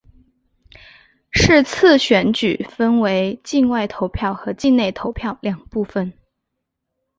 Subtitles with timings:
[1.29, 6.11] 是次选举分为境外投票和境内投票两部分。